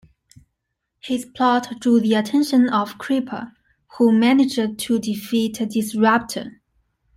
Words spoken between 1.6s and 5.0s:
drew the attention of Creeper who managed to